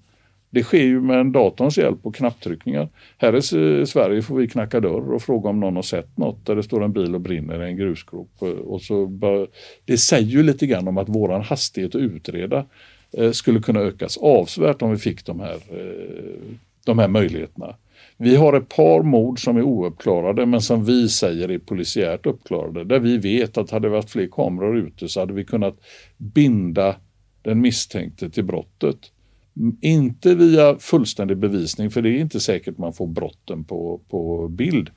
Det 0.51 0.63
sker 0.63 0.83
ju 0.83 1.01
med 1.01 1.19
en 1.19 1.31
datorns 1.31 1.77
hjälp 1.77 1.99
och 2.01 2.15
knapptryckningar. 2.15 2.89
Här 3.17 3.35
i 3.35 3.41
Sverige 3.85 4.21
får 4.21 4.35
vi 4.35 4.47
knacka 4.47 4.79
dörr 4.79 5.13
och 5.13 5.21
fråga 5.21 5.49
om 5.49 5.59
någon 5.59 5.75
har 5.75 5.83
sett 5.83 6.17
något 6.17 6.45
där 6.45 6.55
det 6.55 6.63
står 6.63 6.83
en 6.83 6.93
bil 6.93 7.15
och 7.15 7.21
brinner 7.21 7.63
i 7.63 7.69
en 7.69 7.77
grusgrop. 7.77 8.29
Och 8.65 8.81
så 8.81 9.05
bör, 9.05 9.47
det 9.85 9.97
säger 9.97 10.27
ju 10.27 10.43
lite 10.43 10.67
grann 10.67 10.87
om 10.87 10.97
att 10.97 11.09
våran 11.09 11.41
hastighet 11.41 11.95
att 11.95 12.01
utreda 12.01 12.65
Eh, 13.11 13.31
skulle 13.31 13.59
kunna 13.59 13.79
ökas 13.79 14.17
avsevärt 14.17 14.81
om 14.81 14.91
vi 14.91 14.97
fick 14.97 15.25
de 15.25 15.39
här, 15.39 15.55
eh, 15.55 16.55
de 16.85 16.99
här 16.99 17.07
möjligheterna. 17.07 17.75
Vi 18.17 18.35
har 18.35 18.53
ett 18.53 18.69
par 18.69 19.03
mord 19.03 19.43
som 19.43 19.57
är 19.57 19.61
ouppklarade 19.61 20.45
men 20.45 20.61
som 20.61 20.85
vi 20.85 21.09
säger 21.09 21.51
är 21.51 21.57
polisiärt 21.57 22.25
uppklarade. 22.25 22.83
Där 22.83 22.99
vi 22.99 23.17
vet 23.17 23.57
att 23.57 23.71
hade 23.71 23.87
det 23.87 23.91
varit 23.91 24.09
fler 24.09 24.27
kameror 24.27 24.77
ute 24.77 25.09
så 25.09 25.19
hade 25.19 25.33
vi 25.33 25.45
kunnat 25.45 25.77
binda 26.17 26.95
den 27.41 27.61
misstänkte 27.61 28.29
till 28.29 28.43
brottet. 28.43 28.97
Inte 29.81 30.35
via 30.35 30.79
fullständig 30.79 31.37
bevisning 31.37 31.91
för 31.91 32.01
det 32.01 32.09
är 32.09 32.19
inte 32.19 32.39
säkert 32.39 32.77
man 32.77 32.93
får 32.93 33.07
brotten 33.07 33.63
på, 33.63 33.99
på 34.09 34.47
bild. 34.47 34.89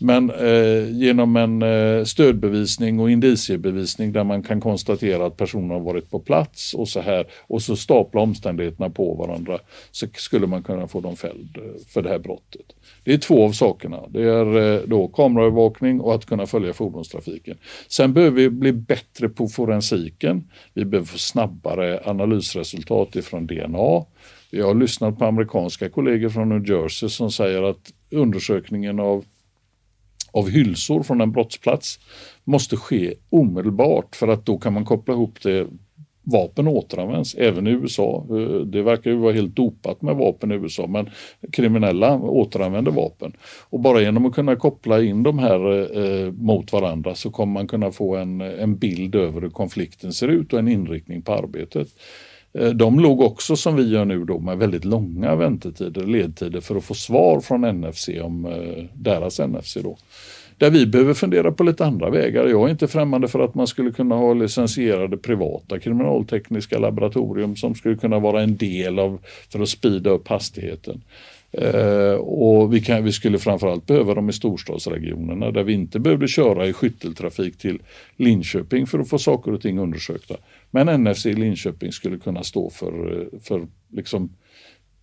Men 0.00 0.30
eh, 0.30 0.90
genom 0.92 1.36
en 1.36 1.62
eh, 1.62 2.04
stödbevisning 2.04 3.00
och 3.00 3.10
indiciebevisning 3.10 4.12
där 4.12 4.24
man 4.24 4.42
kan 4.42 4.60
konstatera 4.60 5.26
att 5.26 5.36
personen 5.36 5.70
har 5.70 5.80
varit 5.80 6.10
på 6.10 6.20
plats 6.20 6.74
och 6.74 6.88
så 6.88 7.00
här 7.00 7.26
och 7.40 7.62
så 7.62 7.76
stapla 7.76 8.20
omständigheterna 8.20 8.90
på 8.90 9.14
varandra 9.14 9.58
så 9.90 10.06
skulle 10.14 10.46
man 10.46 10.62
kunna 10.62 10.88
få 10.88 11.00
dem 11.00 11.16
fälld 11.16 11.56
eh, 11.56 11.62
för 11.88 12.02
det 12.02 12.08
här 12.08 12.18
brottet. 12.18 12.66
Det 13.04 13.12
är 13.12 13.18
två 13.18 13.44
av 13.44 13.52
sakerna. 13.52 14.00
Det 14.08 14.22
är 14.22 14.74
eh, 14.74 14.80
då 14.86 15.08
kameraövervakning 15.08 16.00
och 16.00 16.14
att 16.14 16.26
kunna 16.26 16.46
följa 16.46 16.72
fordonstrafiken. 16.72 17.56
Sen 17.88 18.12
behöver 18.12 18.36
vi 18.36 18.50
bli 18.50 18.72
bättre 18.72 19.28
på 19.28 19.48
forensiken. 19.48 20.50
Vi 20.74 20.84
behöver 20.84 21.08
få 21.08 21.18
snabbare 21.18 22.00
analysresultat 22.04 23.16
ifrån 23.16 23.46
DNA. 23.46 24.04
Vi 24.50 24.60
har 24.60 24.74
lyssnat 24.74 25.18
på 25.18 25.24
amerikanska 25.24 25.88
kollegor 25.88 26.28
från 26.28 26.48
New 26.48 26.70
Jersey 26.70 27.08
som 27.08 27.30
säger 27.32 27.62
att 27.62 27.92
undersökningen 28.10 29.00
av 29.00 29.24
av 30.32 30.48
hylsor 30.48 31.02
från 31.02 31.20
en 31.20 31.32
brottsplats 31.32 31.98
måste 32.44 32.76
ske 32.76 33.14
omedelbart 33.30 34.16
för 34.16 34.28
att 34.28 34.46
då 34.46 34.58
kan 34.58 34.72
man 34.72 34.84
koppla 34.84 35.14
ihop 35.14 35.42
det 35.42 35.66
vapen 36.22 36.68
återanvänds, 36.68 37.34
även 37.34 37.66
i 37.66 37.70
USA. 37.70 38.26
Eh, 38.30 38.60
det 38.60 38.82
verkar 38.82 39.10
ju 39.10 39.16
vara 39.16 39.32
helt 39.32 39.56
dopat 39.56 40.02
med 40.02 40.16
vapen 40.16 40.52
i 40.52 40.54
USA, 40.54 40.86
men 40.86 41.10
kriminella 41.52 42.18
återanvänder 42.18 42.92
vapen. 42.92 43.32
Och 43.70 43.80
bara 43.80 44.00
genom 44.00 44.26
att 44.26 44.34
kunna 44.34 44.56
koppla 44.56 45.02
in 45.02 45.22
de 45.22 45.38
här 45.38 45.96
eh, 45.98 46.32
mot 46.32 46.72
varandra 46.72 47.14
så 47.14 47.30
kommer 47.30 47.52
man 47.52 47.68
kunna 47.68 47.92
få 47.92 48.16
en, 48.16 48.40
en 48.40 48.76
bild 48.76 49.14
över 49.14 49.40
hur 49.40 49.50
konflikten 49.50 50.12
ser 50.12 50.28
ut 50.28 50.52
och 50.52 50.58
en 50.58 50.68
inriktning 50.68 51.22
på 51.22 51.32
arbetet. 51.32 51.88
Eh, 52.52 52.68
de 52.68 53.00
låg 53.00 53.20
också 53.20 53.56
som 53.56 53.76
vi 53.76 53.88
gör 53.88 54.04
nu 54.04 54.24
då 54.24 54.38
med 54.38 54.58
väldigt 54.58 54.84
långa 54.84 55.34
väntetider, 55.34 56.06
ledtider 56.06 56.60
för 56.60 56.76
att 56.76 56.84
få 56.84 56.94
svar 56.94 57.40
från 57.40 57.60
NFC 57.60 58.08
om 58.22 58.44
eh, 58.44 58.84
deras 58.94 59.38
NFC 59.38 59.74
då. 59.74 59.96
Där 60.58 60.70
vi 60.70 60.86
behöver 60.86 61.14
fundera 61.14 61.52
på 61.52 61.64
lite 61.64 61.84
andra 61.84 62.10
vägar. 62.10 62.46
Jag 62.46 62.66
är 62.66 62.70
inte 62.70 62.88
främmande 62.88 63.28
för 63.28 63.40
att 63.40 63.54
man 63.54 63.66
skulle 63.66 63.90
kunna 63.90 64.14
ha 64.14 64.34
licensierade 64.34 65.16
privata 65.16 65.78
kriminaltekniska 65.78 66.78
laboratorium 66.78 67.56
som 67.56 67.74
skulle 67.74 67.96
kunna 67.96 68.18
vara 68.18 68.42
en 68.42 68.56
del 68.56 68.98
av 68.98 69.18
för 69.52 69.60
att 69.60 69.68
spida 69.68 70.10
upp 70.10 70.28
hastigheten. 70.28 71.02
Eh, 71.52 72.14
och 72.14 72.74
vi, 72.74 72.80
kan, 72.80 73.04
vi 73.04 73.12
skulle 73.12 73.38
framförallt 73.38 73.86
behöva 73.86 74.14
dem 74.14 74.28
i 74.28 74.32
storstadsregionerna 74.32 75.50
där 75.50 75.62
vi 75.62 75.72
inte 75.72 75.98
behövde 75.98 76.28
köra 76.28 76.66
i 76.66 76.72
skytteltrafik 76.72 77.58
till 77.58 77.78
Linköping 78.16 78.86
för 78.86 78.98
att 78.98 79.08
få 79.08 79.18
saker 79.18 79.52
och 79.52 79.60
ting 79.60 79.78
undersökta. 79.78 80.34
Men 80.70 81.02
NFC 81.02 81.26
i 81.26 81.32
Linköping 81.32 81.92
skulle 81.92 82.18
kunna 82.18 82.42
stå 82.42 82.70
för, 82.70 83.28
för 83.42 83.66
liksom 83.92 84.30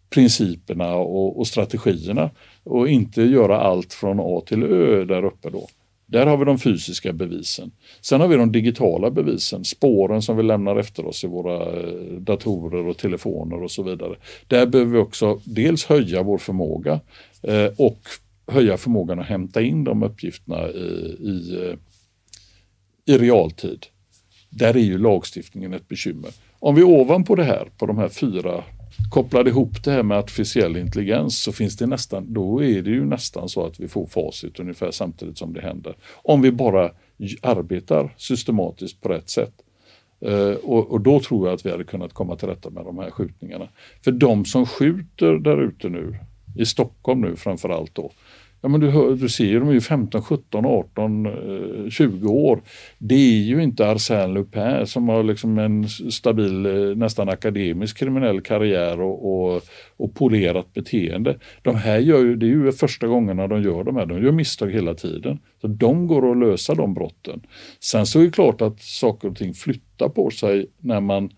principerna 0.10 0.96
och, 0.96 1.40
och, 1.40 1.48
strategierna 1.48 2.30
och 2.64 2.90
inte 2.90 3.22
göra 3.22 3.62
allt 3.62 3.94
från 3.94 4.20
A 4.20 4.44
till 4.46 4.64
Ö 4.64 5.06
där 5.06 5.26
uppe 5.26 5.50
då. 5.50 5.68
Där 6.06 6.26
har 6.26 6.38
vi 6.38 6.46
de 6.46 6.60
fysiska 6.60 7.14
bevisen. 7.14 7.72
Sen 8.02 8.22
har 8.22 8.28
vi 8.28 8.36
de 8.36 8.52
digitala 8.52 9.12
bevisen, 9.12 9.66
spåren 9.66 10.22
som 10.22 10.38
vi 10.38 10.44
lämnar 10.44 10.76
efter 10.76 11.06
oss 11.06 11.24
i 11.24 11.28
våra 11.28 11.80
eh, 11.80 12.12
datorer 12.20 12.88
och 12.88 12.98
telefoner 12.98 13.64
och 13.64 13.72
så 13.72 13.84
vidare. 13.84 14.16
Där 14.48 14.66
behöver 14.66 14.92
vi 14.92 14.98
också 14.98 15.40
dels 15.46 15.86
höja 15.86 16.24
vår 16.24 16.38
förmåga 16.38 17.00
eh, 17.42 17.72
och 17.78 18.00
höja 18.48 18.78
förmågan 18.78 19.20
att 19.20 19.26
hämta 19.26 19.62
in 19.62 19.84
de 19.84 20.04
uppgifterna 20.04 20.70
i, 20.70 21.18
i, 21.20 21.66
eh, 21.66 21.76
i 23.16 23.18
realtid. 23.18 23.86
Där 24.50 24.76
är 24.76 24.82
ju 24.82 24.98
lagstiftningen 24.98 25.74
ett 25.74 25.88
bekymmer. 25.88 26.32
Om 26.60 26.76
vi 26.76 26.84
ovanpå 26.84 27.36
det 27.36 27.44
här, 27.44 27.68
på 27.78 27.86
de 27.86 27.98
här 27.98 28.10
fyra 28.10 28.64
kopplade 29.10 29.50
ihop 29.50 29.84
det 29.84 29.92
här 29.92 30.04
med 30.04 30.18
artificiell 30.18 30.78
intelligens 30.78 31.42
så 31.42 31.52
finns 31.52 31.78
det 31.78 31.86
nästan, 31.86 32.34
då 32.34 32.64
är 32.64 32.82
det 32.82 32.90
ju 32.90 33.06
nästan 33.06 33.50
så 33.50 33.66
att 33.66 33.80
vi 33.80 33.88
får 33.88 34.06
facit 34.06 34.60
ungefär 34.60 34.92
samtidigt 34.92 35.38
som 35.38 35.54
det 35.54 35.62
händer. 35.62 35.96
Om 36.14 36.42
vi 36.42 36.52
bara 36.52 36.92
arbetar 37.42 38.14
systematiskt 38.18 39.02
på 39.02 39.10
rätt 39.10 39.30
sätt. 39.30 39.54
Uh, 40.26 40.54
och, 40.54 40.92
och, 40.92 41.02
då 41.02 41.20
tror 41.20 41.48
jag 41.48 41.56
att 41.56 41.66
vi 41.66 41.72
hade 41.72 41.84
kunnat 41.84 42.14
komma 42.14 42.36
till 42.36 42.48
rätta 42.48 42.70
med 42.70 42.86
de 42.86 42.98
här 42.98 43.12
skjutningarna. 43.12 43.68
För 44.04 44.12
de 44.12 44.46
som 44.46 44.66
skjuter 44.66 45.34
där 45.34 45.62
ute 45.62 45.90
nu, 45.90 46.18
i 46.56 46.66
Stockholm 46.66 47.22
nu 47.22 47.36
framförallt 47.36 47.96
då, 47.96 48.12
Ja, 48.62 48.70
men 48.70 48.80
du, 48.80 48.90
hör, 48.90 49.16
du 49.16 49.30
ser 49.30 49.46
ju, 49.46 49.60
de 49.60 49.70
är 49.70 49.74
ju 49.74 49.82
15, 49.82 50.22
17, 50.22 50.66
18, 50.66 51.28
20 51.90 52.28
år. 52.28 52.62
Det 52.98 53.16
är 53.16 53.44
ju 53.44 53.64
inte 53.64 53.84
Arsène 53.84 54.34
Lupin 54.34 54.88
som 54.88 55.10
har 55.10 55.24
liksom 55.24 55.58
en 55.58 55.90
stabil, 55.90 56.66
eh, 56.66 56.96
nästan 56.96 57.30
akademisk 57.30 57.98
kriminell 57.98 58.42
karriär 58.42 59.02
och, 59.02 59.56
och, 59.56 59.62
och 59.98 60.16
polerat 60.16 60.74
beteende. 60.74 61.38
De 61.62 61.76
här 61.76 62.00
gör 62.00 62.20
ju, 62.20 62.36
det 62.36 62.46
är 62.46 62.50
ju 62.50 62.72
första 62.72 63.08
gångerna 63.08 63.48
de 63.48 63.62
gör 63.62 63.84
de 63.84 63.96
här, 63.96 64.06
de 64.06 64.24
gör 64.24 64.32
misstag 64.32 64.72
hela 64.72 64.94
tiden. 64.94 65.40
Så 65.62 65.68
de 65.68 66.08
går 66.08 66.32
att 66.32 66.38
lösa 66.38 66.76
de 66.76 66.94
brotten. 66.94 67.42
Sen 67.80 68.06
så 68.06 68.20
är 68.20 68.24
det 68.24 68.32
klart 68.32 68.62
att 68.62 68.82
saker 68.82 69.28
och 69.28 69.36
ting 69.36 69.54
flyttar 69.54 70.10
på 70.10 70.30
sig 70.30 70.66
när 70.80 71.02
man 71.02 71.30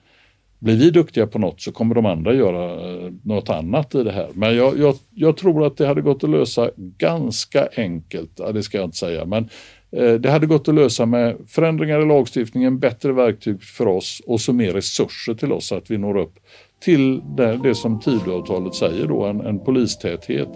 blir 0.59 0.75
vi 0.75 0.89
duktiga 0.91 1.27
på 1.27 1.39
något 1.39 1.61
så 1.61 1.71
kommer 1.71 1.95
de 1.95 2.05
andra 2.05 2.33
göra 2.33 2.91
eh, 2.91 3.11
något 3.23 3.49
annat 3.49 3.95
i 3.95 4.03
det 4.03 4.11
här. 4.11 4.27
Men 4.33 4.55
jag, 4.55 4.79
jag, 4.79 4.95
jag 5.13 5.37
tror 5.37 5.65
att 5.65 5.77
det 5.77 5.87
hade 5.87 6.01
gått 6.01 6.23
att 6.23 6.29
lösa 6.29 6.71
ganska 6.97 7.69
enkelt, 7.75 8.31
ja, 8.35 8.51
det 8.51 8.63
ska 8.63 8.77
jag 8.77 8.87
inte 8.87 8.97
säga, 8.97 9.25
men 9.25 9.49
eh, 9.91 10.13
det 10.13 10.31
hade 10.31 10.45
gått 10.45 10.67
att 10.67 10.75
lösa 10.75 11.05
med 11.05 11.35
förändringar 11.47 12.01
i 12.01 12.05
lagstiftningen, 12.05 12.79
bättre 12.79 13.13
verktyg 13.13 13.63
för 13.63 13.87
oss 13.87 14.21
och 14.27 14.41
så 14.41 14.53
mer 14.53 14.73
resurser 14.73 15.33
till 15.33 15.51
oss 15.51 15.67
så 15.67 15.75
att 15.75 15.91
vi 15.91 15.97
når 15.97 16.17
upp 16.17 16.33
till 16.79 17.21
det, 17.37 17.59
det 17.63 17.75
som 17.75 17.99
Tidöavtalet 17.99 18.75
säger 18.75 19.07
då, 19.07 19.23
en, 19.23 19.41
en 19.41 19.59
polistäthet 19.59 20.49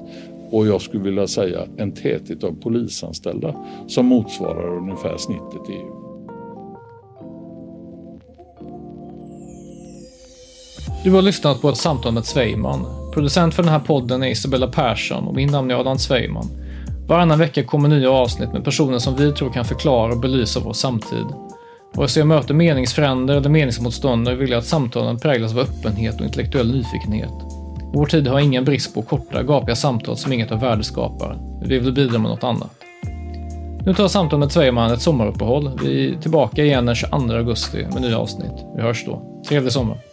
och 0.51 0.67
jag 0.67 0.81
skulle 0.81 1.03
vilja 1.03 1.27
säga 1.27 1.67
en 1.77 1.91
täthet 1.91 2.43
av 2.43 2.51
polisanställda 2.51 3.55
som 3.87 4.05
motsvarar 4.05 4.77
ungefär 4.77 5.17
snittet 5.17 5.69
i 5.69 5.73
EU. 5.73 6.02
Du 11.03 11.11
har 11.11 11.21
lyssnat 11.21 11.61
på 11.61 11.69
ett 11.69 11.77
samtal 11.77 12.13
med 12.13 12.25
Sveiman. 12.25 12.85
Producent 13.13 13.53
för 13.53 13.63
den 13.63 13.71
här 13.71 13.79
podden 13.79 14.23
är 14.23 14.27
Isabella 14.27 14.67
Persson 14.67 15.27
och 15.27 15.35
min 15.35 15.51
namn 15.51 15.71
är 15.71 15.75
Adam 15.75 15.97
Sveiman. 15.97 16.47
Varannan 17.07 17.39
vecka 17.39 17.63
kommer 17.63 17.89
nya 17.89 18.11
avsnitt 18.11 18.53
med 18.53 18.63
personer 18.63 18.99
som 18.99 19.15
vi 19.15 19.31
tror 19.31 19.49
kan 19.49 19.65
förklara 19.65 20.11
och 20.11 20.19
belysa 20.19 20.59
vår 20.59 20.73
samtid. 20.73 21.25
Vare 21.93 22.07
sig 22.07 22.21
jag 22.21 22.27
möter 22.27 22.53
meningsfränder 22.53 23.35
eller 23.35 23.49
meningsmotståndare 23.49 24.35
vill 24.35 24.49
jag 24.49 24.57
att 24.57 24.65
samtalen 24.65 25.19
präglas 25.19 25.51
av 25.51 25.59
öppenhet 25.59 26.19
och 26.19 26.25
intellektuell 26.25 26.71
nyfikenhet. 26.71 27.33
Vår 27.93 28.05
tid 28.05 28.27
har 28.27 28.39
ingen 28.39 28.65
brist 28.65 28.93
på 28.93 29.01
korta, 29.01 29.43
gapiga 29.43 29.75
samtal 29.75 30.17
som 30.17 30.33
inget 30.33 30.51
av 30.51 30.59
värde 30.59 30.83
skapar. 30.83 31.39
Vi 31.65 31.79
vill 31.79 31.93
bidra 31.93 32.19
med 32.19 32.31
något 32.31 32.43
annat. 32.43 32.71
Nu 33.85 33.93
tar 33.93 34.07
samtalet 34.07 34.39
med 34.39 34.51
Sveiman 34.51 34.91
ett 34.91 35.01
sommaruppehåll. 35.01 35.79
Vi 35.83 36.13
är 36.13 36.21
tillbaka 36.21 36.63
igen 36.63 36.85
den 36.85 36.95
22 36.95 37.15
augusti 37.33 37.87
med 37.93 38.01
nya 38.01 38.17
avsnitt. 38.17 38.65
Vi 38.75 38.81
hörs 38.81 39.05
då. 39.05 39.43
Trevlig 39.47 39.71
sommar! 39.71 40.12